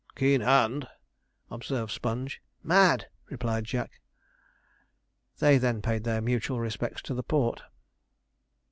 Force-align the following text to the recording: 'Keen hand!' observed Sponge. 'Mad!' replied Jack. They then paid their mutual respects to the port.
'Keen 0.15 0.41
hand!' 0.41 0.87
observed 1.51 1.91
Sponge. 1.91 2.41
'Mad!' 2.63 3.05
replied 3.29 3.65
Jack. 3.65 4.01
They 5.37 5.59
then 5.59 5.79
paid 5.83 6.05
their 6.05 6.21
mutual 6.23 6.59
respects 6.59 7.03
to 7.03 7.13
the 7.13 7.21
port. 7.21 7.61